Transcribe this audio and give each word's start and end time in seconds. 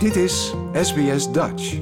Dit 0.00 0.16
is 0.16 0.54
SBS 0.72 1.32
Dutch. 1.32 1.78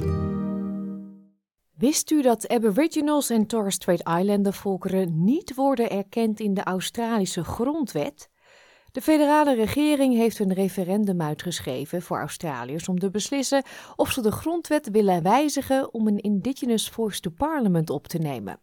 Wist 1.77 2.11
u 2.11 2.21
dat 2.21 2.47
Aboriginals 2.47 3.29
en 3.29 3.45
Torres 3.45 3.73
Strait 3.73 4.07
Islander 4.07 4.53
volkeren 4.53 5.23
niet 5.23 5.55
worden 5.55 5.89
erkend 5.89 6.39
in 6.39 6.53
de 6.53 6.63
Australische 6.63 7.43
grondwet? 7.43 8.29
De 8.91 9.01
federale 9.01 9.55
regering 9.55 10.15
heeft 10.15 10.39
een 10.39 10.53
referendum 10.53 11.21
uitgeschreven 11.21 12.01
voor 12.01 12.19
Australiërs 12.19 12.87
om 12.87 12.99
te 12.99 13.09
beslissen 13.09 13.63
of 13.95 14.11
ze 14.11 14.21
de 14.21 14.31
grondwet 14.31 14.89
willen 14.89 15.23
wijzigen 15.23 15.93
om 15.93 16.07
een 16.07 16.19
Indigenous 16.19 16.89
Voice 16.89 17.19
to 17.19 17.29
Parliament 17.29 17.89
op 17.89 18.07
te 18.07 18.17
nemen. 18.17 18.59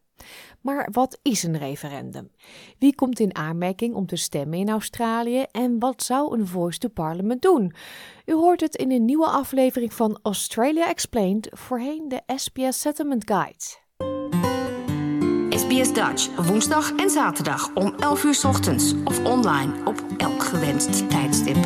Maar 0.61 0.89
wat 0.93 1.19
is 1.23 1.43
een 1.43 1.59
referendum? 1.59 2.31
Wie 2.79 2.95
komt 2.95 3.21
in 3.21 3.37
aanmerking 3.37 3.95
om 3.95 4.07
te 4.07 4.17
stemmen 4.17 4.59
in 4.59 4.69
Australië 4.69 5.45
en 5.53 5.79
wat 5.79 6.03
zou 6.03 6.39
een 6.39 6.47
Voice 6.47 6.79
to 6.79 6.89
Parliament 6.89 7.43
doen? 7.43 7.75
U 8.25 8.33
hoort 8.33 8.61
het 8.61 8.75
in 8.75 8.91
een 8.91 9.05
nieuwe 9.05 9.27
aflevering 9.27 9.93
van 9.93 10.19
Australia 10.23 10.89
Explained, 10.89 11.49
voorheen 11.53 12.09
de 12.09 12.23
SBS 12.27 12.81
Settlement 12.81 13.31
Guide. 13.31 13.85
SBS 15.59 15.93
Dutch, 15.93 16.47
woensdag 16.47 16.93
en 16.93 17.11
zaterdag 17.11 17.75
om 17.75 17.95
11 17.99 18.25
uur 18.25 18.41
ochtends 18.47 18.95
of 19.05 19.25
online 19.25 19.73
op 19.85 20.05
elk 20.17 20.43
gewenst 20.43 21.11
tijdstip. 21.11 21.57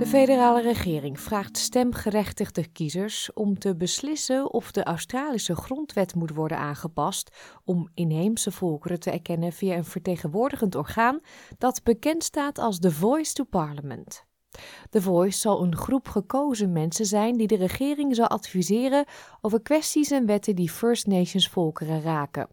De 0.00 0.06
federale 0.06 0.62
regering 0.62 1.20
vraagt 1.20 1.56
stemgerechtigde 1.56 2.66
kiezers 2.66 3.32
om 3.32 3.58
te 3.58 3.76
beslissen 3.76 4.52
of 4.52 4.72
de 4.72 4.84
Australische 4.84 5.54
grondwet 5.54 6.14
moet 6.14 6.30
worden 6.34 6.58
aangepast 6.58 7.36
om 7.64 7.88
inheemse 7.94 8.50
volkeren 8.50 9.00
te 9.00 9.10
erkennen 9.10 9.52
via 9.52 9.76
een 9.76 9.84
vertegenwoordigend 9.84 10.74
orgaan 10.74 11.20
dat 11.58 11.82
bekend 11.82 12.24
staat 12.24 12.58
als 12.58 12.78
The 12.78 12.90
Voice 12.90 13.32
to 13.32 13.44
Parliament. 13.44 14.24
The 14.90 15.02
Voice 15.02 15.38
zal 15.38 15.62
een 15.62 15.76
groep 15.76 16.08
gekozen 16.08 16.72
mensen 16.72 17.06
zijn 17.06 17.36
die 17.36 17.46
de 17.46 17.56
regering 17.56 18.14
zal 18.14 18.28
adviseren 18.28 19.04
over 19.40 19.62
kwesties 19.62 20.10
en 20.10 20.26
wetten 20.26 20.56
die 20.56 20.70
First 20.70 21.06
Nations 21.06 21.48
volkeren 21.48 22.02
raken. 22.02 22.48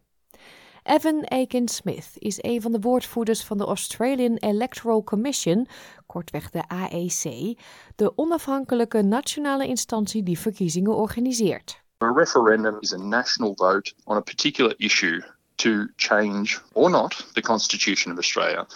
Evan 0.88 1.24
Aiken 1.24 1.68
Smith 1.68 2.10
is 2.14 2.38
een 2.42 2.62
van 2.62 2.72
de 2.72 2.80
woordvoerders 2.80 3.44
van 3.44 3.58
de 3.58 3.64
Australian 3.64 4.36
Electoral 4.36 5.04
Commission, 5.04 5.68
kortweg 6.06 6.50
de 6.50 6.68
AEC, 6.68 7.58
de 7.96 8.12
onafhankelijke 8.16 9.02
nationale 9.02 9.66
instantie 9.66 10.22
die 10.22 10.38
verkiezingen 10.38 10.94
organiseert. 10.94 11.82
A 12.02 12.12
referendum 12.12 12.76
is 12.80 12.92
a 12.92 12.96
national 12.96 13.54
vote 13.54 13.92
on 14.04 14.16
a 14.16 14.20
particular 14.20 14.74
issue 14.76 15.22
to 15.54 15.70
change 15.96 16.58
or 16.72 16.90
not 16.90 17.26
the 17.32 17.40
Constitution 17.40 18.12
of 18.12 18.18
Australia. 18.18 18.66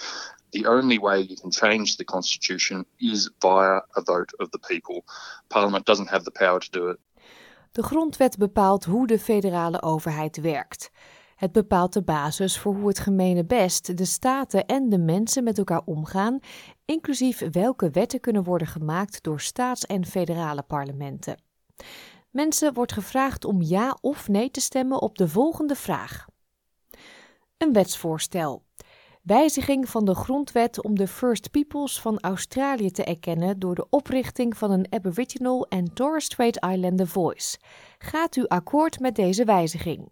The 0.51 0.69
only 0.69 0.99
way 0.99 1.23
you 1.23 1.35
can 1.41 1.53
change 1.53 1.97
the 1.97 2.05
Constitution 2.05 2.85
is 2.97 3.31
via 3.39 3.85
a 3.91 4.03
vote 4.05 4.37
of 4.37 4.49
the 4.49 4.59
people. 4.59 5.03
Parliament 5.49 5.87
doesn't 5.87 6.09
have 6.09 6.25
the 6.25 6.31
power 6.31 6.59
to 6.61 6.71
do 6.71 6.89
it. 6.89 6.99
De 7.73 7.83
grondwet 7.83 8.39
bepaalt 8.39 8.85
hoe 8.85 9.07
de 9.07 9.19
federale 9.19 9.83
overheid 9.83 10.41
werkt. 10.41 10.91
Het 11.43 11.53
bepaalt 11.53 11.93
de 11.93 12.03
basis 12.03 12.59
voor 12.59 12.75
hoe 12.75 12.89
het 12.89 12.99
gemene 12.99 13.45
best, 13.45 13.97
de 13.97 14.05
staten 14.05 14.67
en 14.67 14.89
de 14.89 14.99
mensen 14.99 15.45
met 15.45 15.59
elkaar 15.59 15.83
omgaan, 15.85 16.39
inclusief 16.85 17.43
welke 17.51 17.91
wetten 17.91 18.21
kunnen 18.21 18.43
worden 18.43 18.67
gemaakt 18.67 19.23
door 19.23 19.41
staats- 19.41 19.87
en 19.87 20.07
federale 20.07 20.63
parlementen. 20.63 21.43
Mensen 22.31 22.75
wordt 22.75 22.93
gevraagd 22.93 23.45
om 23.45 23.63
ja 23.63 23.99
of 24.01 24.29
nee 24.29 24.51
te 24.51 24.61
stemmen 24.61 25.03
op 25.03 25.19
de 25.19 25.29
volgende 25.29 25.75
vraag. 25.75 26.27
Een 27.57 27.73
wetsvoorstel. 27.73 28.63
Wijziging 29.23 29.89
van 29.89 30.05
de 30.05 30.15
grondwet 30.15 30.85
om 30.85 30.97
de 30.97 31.07
First 31.07 31.51
Peoples 31.51 32.01
van 32.01 32.21
Australië 32.21 32.91
te 32.91 33.05
erkennen 33.05 33.59
door 33.59 33.75
de 33.75 33.87
oprichting 33.91 34.57
van 34.57 34.71
een 34.71 34.87
Aboriginal 34.91 35.67
en 35.69 35.93
Torres 35.95 36.25
Strait 36.25 36.65
Islander 36.65 37.09
Voice. 37.09 37.59
Gaat 37.99 38.37
u 38.37 38.47
akkoord 38.47 39.01
met 39.01 39.15
deze 39.15 39.45
wijziging? 39.45 40.11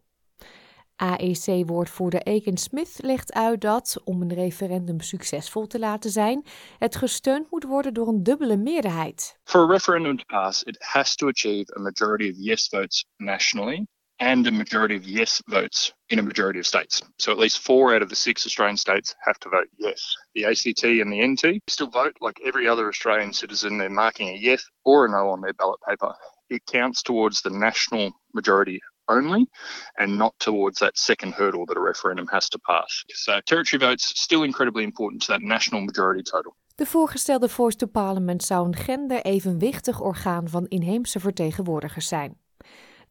AEC-woordvoerder 1.00 2.22
Aiken 2.22 2.56
Smith 2.56 2.97
legt 2.97 3.33
uit 3.33 3.61
dat, 3.61 4.00
om 4.05 4.22
een 4.22 4.34
referendum 4.34 5.00
succesvol 5.00 5.66
te 5.66 5.78
laten 5.78 6.11
zijn, 6.11 6.44
het 6.78 6.97
gesteund 6.97 7.50
moet 7.50 7.65
worden 7.65 7.94
door 7.94 8.09
een 8.09 8.22
dubbele 8.22 8.56
meerderheid. 8.56 9.39
For 9.44 9.60
a 9.60 9.72
referendum 9.72 10.16
to 10.16 10.25
pass, 10.27 10.62
it 10.62 10.77
has 10.78 11.15
to 11.15 11.28
achieve 11.28 11.77
a 11.77 11.81
majority 11.81 12.31
of 12.31 12.37
yes 12.39 12.69
votes 12.69 13.05
nationally 13.16 13.87
and 14.21 14.47
a 14.47 14.50
majority 14.50 14.97
of 14.97 15.05
yes 15.05 15.43
votes 15.47 15.93
in 16.09 16.19
a 16.19 16.22
majority 16.22 16.59
of 16.59 16.66
states. 16.66 17.03
So 17.19 17.33
at 17.33 17.39
least 17.39 17.60
four 17.60 17.94
out 17.94 18.03
of 18.03 18.09
the 18.09 18.16
six 18.16 18.44
Australian 18.47 18.77
states 18.77 19.15
have 19.25 19.39
to 19.41 19.49
vote 19.49 19.69
yes. 19.78 20.15
The 20.34 20.44
ACT 20.44 20.84
and 20.84 21.10
the 21.10 21.27
NT 21.27 21.62
still 21.69 21.91
vote 21.91 22.16
like 22.21 22.39
every 22.44 22.69
other 22.69 22.89
Australian 22.89 23.33
citizen. 23.33 23.78
They're 23.78 23.89
marking 23.89 24.28
a 24.28 24.39
yes 24.39 24.62
or 24.84 25.06
a 25.06 25.10
no 25.10 25.31
on 25.31 25.41
their 25.41 25.55
ballot 25.55 25.81
paper. 25.89 26.15
It 26.50 26.66
counts 26.66 27.03
towards 27.03 27.41
the 27.41 27.50
national 27.50 28.12
majority 28.34 28.81
only 29.10 29.48
and 29.93 30.16
not 30.16 30.32
towards 30.37 30.78
that 30.78 30.98
second 30.98 31.34
hurdle 31.34 31.65
that 31.65 31.76
a 31.76 31.81
referendum 31.81 32.28
has 32.28 32.48
to 32.48 32.59
pass. 32.59 33.04
So 33.06 33.41
territory 33.41 33.87
votes 33.87 34.21
still 34.21 34.43
incredibly 34.43 34.82
important 34.82 35.25
to 35.25 35.32
that 35.32 35.43
national 35.43 35.81
majority 35.81 36.22
total. 36.22 36.54
De 36.75 36.87
voorgestelde 36.87 37.48
Voice 37.48 37.76
to 37.76 37.87
Parliament 37.87 38.43
zou 38.44 38.66
een 38.66 38.76
gender-evenwichtig 38.76 40.00
orgaan 40.00 40.48
van 40.48 40.66
inheemse 40.66 41.21
vertegenwoordigers 41.21 42.09
zijn. 42.09 42.38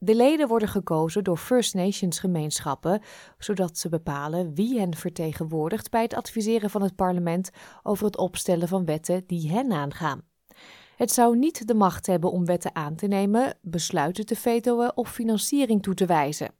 De 0.01 0.15
leden 0.15 0.47
worden 0.47 0.67
gekozen 0.67 1.23
door 1.23 1.37
First 1.37 1.73
Nations 1.73 2.19
gemeenschappen, 2.19 3.01
zodat 3.37 3.77
ze 3.77 3.89
bepalen 3.89 4.55
wie 4.55 4.79
hen 4.79 4.95
vertegenwoordigt 4.95 5.89
bij 5.89 6.01
het 6.01 6.13
adviseren 6.13 6.69
van 6.69 6.81
het 6.81 6.95
parlement 6.95 7.49
over 7.83 8.05
het 8.05 8.17
opstellen 8.17 8.67
van 8.67 8.85
wetten 8.85 9.23
die 9.27 9.51
hen 9.51 9.71
aangaan. 9.71 10.28
Het 10.99 11.11
zou 11.11 11.37
niet 11.37 11.67
de 11.67 11.73
macht 11.73 12.05
hebben 12.05 12.31
om 12.31 12.45
wetten 12.45 12.75
aan 12.75 12.95
te 12.95 13.07
nemen, 13.07 13.57
besluiten 13.61 14.25
te 14.25 14.35
vetoen 14.35 14.95
of 14.95 15.11
financiering 15.11 15.81
toe 15.81 15.93
te 15.93 16.05
wijzen. 16.05 16.51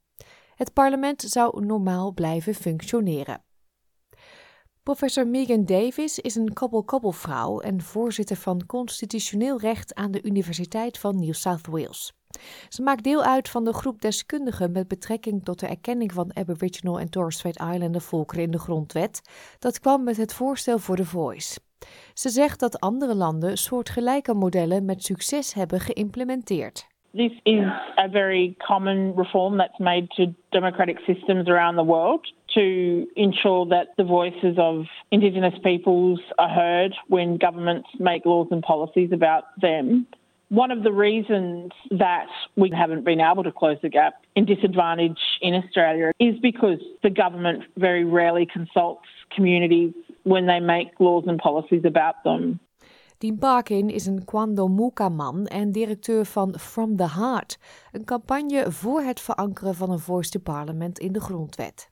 Het 0.55 0.73
parlement 0.73 1.21
zou 1.21 1.65
normaal 1.65 2.13
blijven 2.13 2.53
functioneren. 2.53 3.43
Professor 4.83 5.27
Megan 5.27 5.65
Davis 5.65 6.19
is 6.19 6.35
een 6.35 6.53
kabbel-kabbelvrouw 6.53 7.59
en 7.59 7.81
voorzitter 7.81 8.35
van 8.35 8.65
constitutioneel 8.65 9.59
recht 9.59 9.95
aan 9.95 10.11
de 10.11 10.23
Universiteit 10.23 10.97
van 10.97 11.19
New 11.19 11.33
South 11.33 11.67
Wales. 11.67 12.13
Ze 12.69 12.81
maakt 12.81 13.03
deel 13.03 13.23
uit 13.23 13.49
van 13.49 13.63
de 13.63 13.73
groep 13.73 14.01
deskundigen 14.01 14.71
met 14.71 14.87
betrekking 14.87 15.45
tot 15.45 15.59
de 15.59 15.67
erkenning 15.67 16.13
van 16.13 16.35
Aboriginal 16.35 16.99
en 16.99 17.09
Torres 17.09 17.35
Strait 17.35 17.59
Islander 17.59 18.01
volkeren 18.01 18.43
in 18.43 18.51
de 18.51 18.59
grondwet. 18.59 19.21
Dat 19.59 19.79
kwam 19.79 20.03
met 20.03 20.17
het 20.17 20.33
voorstel 20.33 20.79
voor 20.79 20.95
de 20.95 21.05
Voice. 21.05 21.59
Ze 22.13 22.29
zegt 22.29 22.59
dat 22.59 22.79
andere 22.79 23.15
landen 23.15 23.57
soortgelijke 23.57 24.33
modellen 24.33 24.85
met 24.85 25.03
succes 25.03 25.53
hebben 25.53 25.79
geïmplementeerd. 25.79 26.87
This 27.15 27.31
is 27.43 27.65
a 27.97 28.07
very 28.07 28.55
common 28.67 29.13
reform 29.15 29.57
that's 29.57 29.79
made 29.79 30.07
to 30.15 30.33
democratic 30.51 30.99
systems 31.05 31.47
around 31.47 31.75
the 31.75 31.85
world 31.85 32.33
to 32.53 33.07
ensure 33.15 33.67
that 33.67 33.87
the 33.95 34.03
voices 34.03 34.57
of 34.57 34.85
Indigenous 35.09 35.57
peoples 35.63 36.19
are 36.37 36.49
heard 36.49 36.95
when 37.07 37.37
governments 37.37 37.89
make 37.97 38.25
laws 38.25 38.47
and 38.51 38.61
policies 38.61 39.11
about 39.11 39.43
them. 39.61 40.05
One 40.49 40.71
of 40.71 40.83
the 40.83 40.91
reasons 40.91 41.71
that 41.91 42.27
we 42.55 42.71
haven't 42.71 43.05
been 43.05 43.21
able 43.21 43.43
to 43.43 43.51
close 43.51 43.77
the 43.81 43.89
gap 43.89 44.13
in 44.35 44.45
disadvantage 44.45 45.19
in 45.41 45.53
Australia 45.55 46.11
is 46.19 46.35
because 46.41 46.79
the 47.01 47.09
government 47.09 47.63
very 47.75 48.03
rarely 48.03 48.45
consults 48.45 49.05
communities 49.35 49.93
when 50.29 50.45
they 50.45 50.59
make 50.59 50.91
laws 50.97 51.25
and 51.25 51.41
policies 51.41 51.83
about 51.83 52.15
them. 52.23 52.59
Dean 53.17 53.37
Barkin 53.37 53.89
is 53.89 54.05
een 54.05 54.25
Kwandomuka-man 54.25 55.45
en 55.45 55.71
directeur 55.71 56.25
van 56.25 56.59
From 56.59 56.95
the 56.95 57.09
Heart, 57.09 57.57
een 57.91 58.05
campagne 58.05 58.71
voor 58.71 59.01
het 59.01 59.19
verankeren 59.19 59.75
van 59.75 59.91
een 59.91 59.99
voice 59.99 60.29
to 60.29 60.39
parliament 60.39 60.99
in 60.99 61.11
de 61.11 61.21
grondwet. 61.21 61.87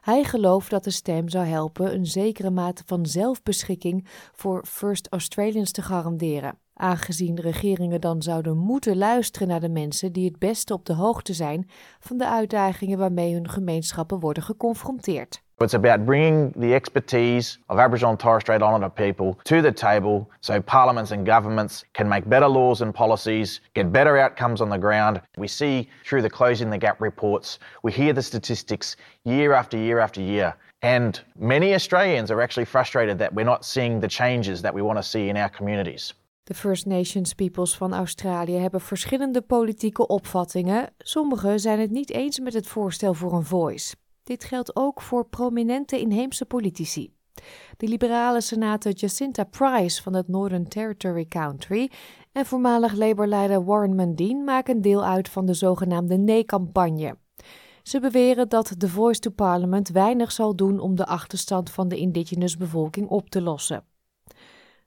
Hij 0.00 0.24
gelooft 0.24 0.70
dat 0.70 0.84
de 0.84 0.90
stem 0.90 1.28
zou 1.28 1.46
helpen 1.46 1.94
een 1.94 2.06
zekere 2.06 2.50
mate 2.50 2.82
van 2.86 3.06
zelfbeschikking 3.06 4.06
voor 4.32 4.64
First 4.66 5.08
Australians 5.10 5.72
te 5.72 5.82
garanderen, 5.82 6.58
aangezien 6.74 7.40
regeringen 7.40 8.00
dan 8.00 8.22
zouden 8.22 8.56
moeten 8.56 8.96
luisteren 8.96 9.48
naar 9.48 9.60
de 9.60 9.68
mensen 9.68 10.12
die 10.12 10.24
het 10.24 10.38
beste 10.38 10.72
op 10.72 10.84
de 10.84 10.94
hoogte 10.94 11.32
zijn 11.32 11.68
van 12.00 12.18
de 12.18 12.28
uitdagingen 12.28 12.98
waarmee 12.98 13.34
hun 13.34 13.48
gemeenschappen 13.48 14.20
worden 14.20 14.42
geconfronteerd. 14.42 15.46
It's 15.60 15.74
about 15.74 16.06
bringing 16.06 16.52
the 16.52 16.72
expertise 16.72 17.58
of 17.68 17.80
Aboriginal 17.80 18.12
and 18.12 18.20
Torres 18.20 18.44
Strait 18.44 18.62
Islander 18.62 18.88
people 18.88 19.36
to 19.42 19.60
the 19.60 19.72
table 19.72 20.30
so 20.40 20.62
parliaments 20.62 21.10
and 21.10 21.26
governments 21.26 21.84
can 21.94 22.08
make 22.08 22.28
better 22.28 22.46
laws 22.46 22.80
and 22.80 22.94
policies, 22.94 23.60
get 23.74 23.92
better 23.92 24.16
outcomes 24.16 24.60
on 24.60 24.68
the 24.68 24.78
ground. 24.78 25.20
We 25.36 25.48
see 25.48 25.88
through 26.06 26.22
the 26.22 26.30
Closing 26.30 26.70
the 26.70 26.78
Gap 26.78 27.00
reports, 27.00 27.58
we 27.82 27.90
hear 27.90 28.12
the 28.12 28.22
statistics 28.22 28.96
year 29.24 29.52
after 29.52 29.76
year 29.76 29.98
after 29.98 30.20
year. 30.20 30.54
And 30.82 31.20
many 31.36 31.74
Australians 31.74 32.30
are 32.30 32.40
actually 32.40 32.66
frustrated 32.66 33.18
that 33.18 33.34
we're 33.34 33.44
not 33.44 33.64
seeing 33.64 33.98
the 33.98 34.08
changes 34.08 34.62
that 34.62 34.72
we 34.72 34.80
want 34.80 34.98
to 34.98 35.02
see 35.02 35.28
in 35.28 35.36
our 35.36 35.50
communities. 35.50 36.14
De 36.44 36.54
First 36.54 36.86
Nations 36.86 37.34
peoples 37.34 37.76
van 37.76 37.94
Australië 37.94 38.58
hebben 38.58 38.80
verschillende 38.80 39.40
politieke 39.40 40.06
opvattingen. 40.06 40.88
Sommigen 40.98 41.60
zijn 41.60 41.80
het 41.80 41.90
niet 41.90 42.10
eens 42.10 42.38
met 42.38 42.54
het 42.54 42.66
voorstel 42.66 43.14
voor 43.14 43.32
een 43.32 43.44
voice. 43.44 43.94
Dit 44.28 44.44
geldt 44.44 44.76
ook 44.76 45.00
voor 45.02 45.28
prominente 45.28 46.00
inheemse 46.00 46.44
politici. 46.44 47.12
De 47.76 47.88
liberale 47.88 48.40
senator 48.40 48.92
Jacinta 48.92 49.44
Price 49.44 50.02
van 50.02 50.14
het 50.14 50.28
Northern 50.28 50.68
Territory 50.68 51.26
Country 51.26 51.90
en 52.32 52.46
voormalig 52.46 52.92
Labour-leider 52.94 53.64
Warren 53.64 53.94
Mundine 53.94 54.44
maken 54.44 54.80
deel 54.80 55.04
uit 55.04 55.28
van 55.28 55.46
de 55.46 55.54
zogenaamde 55.54 56.16
nee-campagne. 56.16 57.16
Ze 57.82 58.00
beweren 58.00 58.48
dat 58.48 58.80
The 58.80 58.88
Voice 58.88 59.20
to 59.20 59.30
Parliament 59.30 59.88
weinig 59.88 60.32
zal 60.32 60.56
doen 60.56 60.80
om 60.80 60.94
de 60.94 61.06
achterstand 61.06 61.70
van 61.70 61.88
de 61.88 61.96
indigenous 61.96 62.56
bevolking 62.56 63.08
op 63.08 63.30
te 63.30 63.42
lossen. 63.42 63.84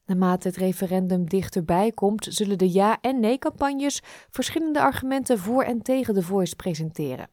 Naarmate 0.06 0.48
het 0.48 0.58
referendum 0.58 1.30
dichterbij 1.30 1.92
komt, 1.92 2.28
zullen 2.30 2.58
de 2.58 2.72
ja- 2.72 2.98
en 3.02 3.20
nee-campagnes 3.20 4.02
verschillende 4.30 4.82
argumenten 4.82 5.38
voor 5.40 5.64
en 5.64 5.82
tegen 5.82 6.14
The 6.14 6.22
Voice 6.24 6.56
presenteren. 6.56 7.30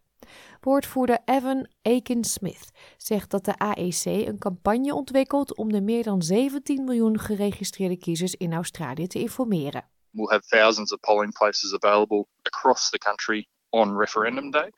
Woordvoerder 0.60 1.18
Evan 1.24 1.68
Aiken-Smith 1.82 2.70
zegt 2.96 3.30
dat 3.30 3.44
de 3.44 3.58
AEC 3.58 4.04
een 4.04 4.38
campagne 4.38 4.94
ontwikkelt 4.94 5.56
om 5.56 5.72
de 5.72 5.80
meer 5.80 6.02
dan 6.02 6.22
17 6.22 6.84
miljoen 6.84 7.18
geregistreerde 7.18 7.96
kiezers 7.96 8.34
in 8.34 8.52
Australië 8.52 9.06
te 9.06 9.18
informeren. 9.18 9.88
We'll 10.10 10.30
have 10.30 10.48
thousands 10.48 10.92
of 10.92 11.00
polling 11.00 11.32
places 11.32 11.74
available 11.74 12.26
across 12.42 12.90
the 12.90 12.98
country 12.98 13.48
on 13.70 13.96
referendum 13.96 14.50
day. 14.50 14.72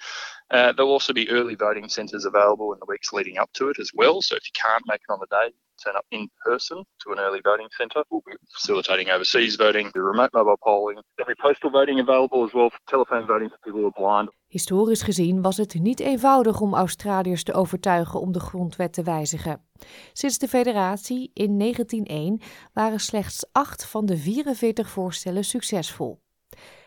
Uh, 0.50 0.72
there'll 0.72 0.92
also 0.92 1.12
be 1.12 1.28
early 1.28 1.56
voting 1.56 1.90
centres 1.90 2.24
available 2.24 2.72
in 2.72 2.78
the 2.78 2.86
weeks 2.86 3.12
leading 3.12 3.38
up 3.38 3.52
to 3.52 3.68
it 3.68 3.78
as 3.78 3.92
well. 3.94 4.20
So 4.20 4.34
if 4.34 4.42
you 4.44 4.52
can't 4.52 4.82
make 4.86 5.00
it 5.08 5.12
on 5.12 5.20
the 5.20 5.26
day, 5.30 5.52
turn 5.84 5.96
up 5.96 6.06
in 6.08 6.30
person 6.44 6.86
to 6.96 7.12
an 7.12 7.18
early 7.18 7.40
voting 7.42 7.70
centre. 7.70 8.04
We'll 8.08 8.22
be 8.24 8.36
facilitating 8.48 9.10
overseas 9.10 9.56
voting, 9.56 9.90
remote 9.92 10.32
mobile 10.32 10.58
polling. 10.58 11.02
There'll 11.14 11.34
be 11.34 11.42
postal 11.42 11.70
voting 11.70 12.00
available 12.00 12.44
as 12.46 12.52
well 12.52 12.70
for 12.70 12.80
telephone 12.84 13.26
voting 13.26 13.50
for 13.50 13.58
people 13.58 13.80
who 13.80 13.86
are 13.86 14.00
blind. 14.00 14.28
Historisch 14.46 15.02
gezien 15.02 15.42
was 15.42 15.56
het 15.56 15.74
niet 15.74 16.00
eenvoudig 16.00 16.60
om 16.60 16.74
Australiërs 16.74 17.42
te 17.44 17.52
overtuigen 17.52 18.20
om 18.20 18.32
de 18.32 18.40
grondwet 18.40 18.92
te 18.92 19.02
wijzigen. 19.02 19.64
Sinds 20.12 20.38
de 20.38 20.48
federatie 20.48 21.30
in 21.34 21.58
1901 21.58 22.40
waren 22.72 23.00
slechts 23.00 23.46
acht 23.52 23.86
van 23.86 24.06
de 24.06 24.16
44 24.16 24.88
voorstellen 24.88 25.44
succesvol. 25.44 26.20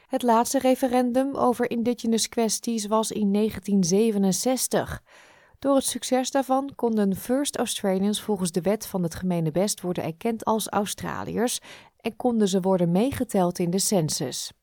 Het 0.08 0.24
laatste 0.24 0.60
referendum 0.60 1.36
over 1.36 1.70
indigenous 1.70 2.30
kwesties 2.30 2.88
was 2.88 3.12
in 3.12 3.34
1967. 3.34 5.02
Door 5.64 5.76
het 5.76 5.86
succes 5.86 6.32
daarvan 6.32 6.72
konden 6.76 7.16
First 7.16 7.58
Australians 7.58 8.22
volgens 8.22 8.52
de 8.52 8.62
wet 8.62 8.88
van 8.88 9.04
het 9.04 9.16
gemene 9.16 9.52
best 9.52 9.82
worden 9.82 10.04
erkend 10.04 10.46
als 10.46 10.70
Australiërs 10.70 11.60
en 11.98 12.16
konden 12.16 12.48
ze 12.48 12.62
worden 12.62 12.92
meegeteld 12.92 13.60
in 13.60 13.70
de 13.70 13.80
census. 13.80 14.54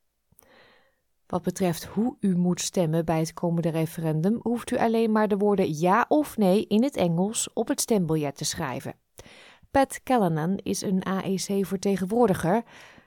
Wat 1.26 1.42
betreft 1.42 1.84
hoe 1.84 2.16
u 2.20 2.36
moet 2.36 2.60
stemmen 2.60 3.04
bij 3.04 3.18
het 3.18 3.32
komende 3.32 3.68
referendum, 3.68 4.38
hoeft 4.42 4.70
u 4.70 4.76
alleen 4.76 5.12
maar 5.12 5.28
de 5.28 5.36
woorden 5.36 5.78
ja 5.78 6.04
of 6.08 6.36
nee 6.36 6.66
in 6.66 6.82
het 6.82 6.96
Engels 6.96 7.52
op 7.52 7.68
het 7.68 7.80
stembiljet 7.80 8.36
te 8.36 8.44
schrijven. 8.44 8.94
Pat 9.70 10.02
Callanan 10.02 10.56
is 10.62 10.82
een 10.82 11.02
AEC-vertegenwoordiger. 11.04 12.62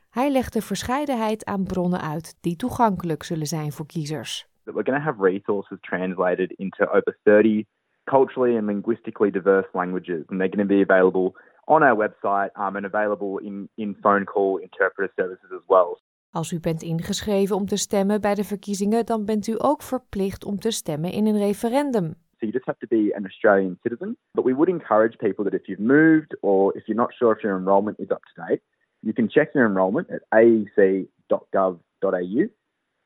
Hij 0.09 0.31
legt 0.31 0.53
de 0.53 0.61
verscheidenheid 0.61 1.45
aan 1.45 1.63
bronnen 1.63 2.01
uit 2.01 2.35
die 2.41 2.55
toegankelijk 2.55 3.23
zullen 3.23 3.47
zijn 3.47 3.71
voor 3.71 3.85
kiezers. 3.85 4.47
We're 4.63 4.83
going 4.83 4.97
to 4.97 5.11
have 5.11 5.23
resources 5.23 5.77
translated 5.81 6.51
into 6.51 6.85
over 6.85 7.17
30 7.23 7.65
culturally 8.05 8.57
and 8.57 8.67
linguistically 8.67 9.31
diverse 9.31 9.67
languages, 9.73 10.25
and 10.29 10.39
they're 10.39 10.49
going 10.49 10.67
to 10.67 10.75
be 10.75 10.81
available 10.81 11.35
on 11.67 11.83
our 11.83 11.95
website 11.95 12.49
um, 12.55 12.75
and 12.75 12.85
available 12.85 13.37
in, 13.37 13.69
in 13.77 13.95
phone 14.03 14.25
call 14.25 14.57
interpreter 14.57 15.11
services 15.15 15.51
as 15.53 15.61
well. 15.67 15.99
Als 16.31 16.51
u 16.51 16.59
bent 16.59 16.81
ingeschreven 16.81 17.55
om 17.55 17.65
te 17.65 17.77
stemmen 17.77 18.21
bij 18.21 18.35
de 18.35 18.43
verkiezingen, 18.43 19.05
dan 19.05 19.25
bent 19.25 19.47
u 19.47 19.55
ook 19.57 19.81
verplicht 19.81 20.45
om 20.45 20.59
te 20.59 20.71
stemmen 20.71 21.11
in 21.11 21.25
een 21.25 21.37
referendum. 21.37 22.15
So 22.39 22.45
you 22.45 22.51
just 22.51 22.65
have 22.65 22.79
to 22.79 22.87
be 22.87 23.15
an 23.15 23.23
Australian 23.23 23.77
citizen. 23.81 24.17
But 24.31 24.45
we 24.45 24.53
would 24.53 24.69
encourage 24.69 25.17
people 25.17 25.43
that 25.43 25.53
if 25.53 25.67
you've 25.67 25.83
moved 25.83 26.37
or 26.41 26.77
if 26.77 26.85
you're 26.85 27.01
not 27.01 27.13
sure 27.13 27.35
if 27.35 27.41
your 27.41 27.57
enrolment 27.57 27.99
is 27.99 28.09
up 28.09 28.23
to 28.33 28.41
date, 28.47 28.61
you 28.99 29.13
can 29.13 29.29
check 29.29 29.53
your 29.53 29.65
enrolment 29.65 30.09
at 30.09 30.21
aec.gov.au 30.31 31.79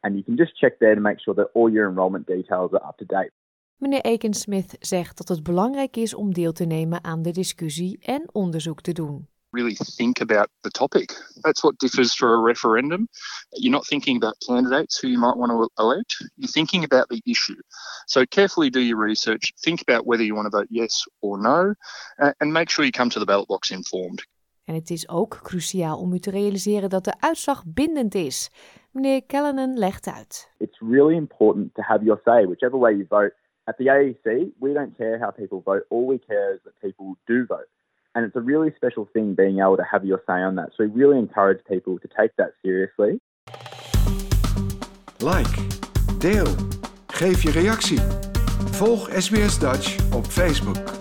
and 0.04 0.16
you 0.16 0.24
can 0.24 0.38
just 0.38 0.56
check 0.58 0.80
there 0.80 0.96
to 0.96 1.02
make 1.02 1.20
sure 1.20 1.34
that 1.34 1.48
all 1.54 1.70
your 1.70 1.90
enrolment 1.90 2.26
details 2.26 2.72
are 2.74 2.88
up 2.88 2.98
to 2.98 3.06
date. 3.06 3.32
Meneer 3.78 4.02
Aiken-Smith 4.02 4.76
zegt 4.80 5.18
dat 5.18 5.28
het 5.28 5.44
belangrijk 5.44 5.96
is 5.96 6.14
om 6.14 6.34
deel 6.34 6.52
te 6.52 6.66
nemen 6.66 7.04
aan 7.04 7.22
de 7.22 7.32
discussie 7.32 7.98
en 8.02 8.30
onderzoek 8.32 8.82
te 8.82 8.92
doen. 8.92 9.28
Really 9.50 9.76
think 9.96 10.22
about 10.22 10.48
the 10.60 10.70
topic. 10.70 11.10
That's 11.42 11.62
what 11.62 11.80
differs 11.80 12.16
for 12.16 12.30
a 12.30 12.42
referendum. 12.42 13.08
You're 13.50 13.76
not 13.76 13.88
thinking 13.88 14.24
about 14.24 14.46
candidates 14.46 15.02
who 15.02 15.10
you 15.10 15.20
might 15.20 15.36
want 15.36 15.52
to 15.52 15.84
elect. 15.84 16.32
You're 16.36 16.52
thinking 16.52 16.84
about 16.84 17.08
the 17.08 17.22
issue. 17.24 17.62
So 18.06 18.24
carefully 18.26 18.70
do 18.70 18.80
your 18.80 19.06
research. 19.06 19.54
Think 19.60 19.82
about 19.82 20.06
whether 20.06 20.26
you 20.26 20.36
want 20.36 20.52
to 20.52 20.58
vote 20.58 20.68
yes 20.70 21.08
or 21.20 21.42
no, 21.42 21.74
uh, 22.18 22.32
and 22.38 22.52
make 22.52 22.70
sure 22.70 22.86
you 22.86 22.92
come 22.92 23.10
to 23.10 23.20
the 23.20 23.26
ballot 23.26 23.48
box 23.48 23.72
informed. 23.72 24.28
En 24.64 24.76
het 24.76 24.90
is 24.90 25.10
ook 25.10 25.40
cruciaal 25.44 26.00
om 26.00 26.14
u 26.14 26.20
te 26.20 26.32
realiseren 26.32 26.90
dat 26.90 27.04
de 27.04 27.20
uitslag 27.20 27.64
bindend 27.66 28.16
is. 28.16 28.50
Meneer 28.92 29.26
Callanan 29.26 29.78
legt 29.78 30.08
uit. 30.08 30.52
It's 30.58 30.80
really 30.80 31.16
important 31.16 31.74
to 31.74 31.82
have 31.82 32.04
your 32.04 32.22
say, 32.24 32.46
whichever 32.46 32.80
way 32.80 32.92
you 32.92 33.06
vote. 33.10 33.34
At 33.68 33.78
the 33.78 33.88
AEC, 33.88 34.54
we 34.62 34.74
don't 34.74 34.98
care 34.98 35.20
how 35.20 35.30
people 35.32 35.60
vote. 35.60 35.84
All 35.90 36.08
we 36.08 36.20
care 36.20 36.54
is 36.54 36.62
that 36.64 36.80
people 36.82 37.18
do 37.28 37.46
vote. 37.46 37.68
And 38.16 38.26
it's 38.26 38.36
a 38.36 38.40
really 38.40 38.74
special 38.78 39.10
thing 39.12 39.36
being 39.36 39.60
able 39.60 39.76
to 39.76 39.84
have 39.84 40.06
your 40.06 40.24
say 40.26 40.42
on 40.42 40.56
that. 40.56 40.70
So 40.78 40.86
we 40.86 40.90
really 40.90 41.20
encourage 41.20 41.60
people 41.66 42.00
to 42.00 42.08
take 42.08 42.34
that 42.38 42.54
seriously. 42.64 43.20
Like, 45.20 45.54
deel, 46.20 46.56
geef 47.08 47.42
je 47.42 47.52
reactie. 47.52 48.00
Volg 48.72 49.10
SBS 49.10 49.60
Dutch 49.60 50.14
op 50.14 50.26
Facebook. 50.26 50.97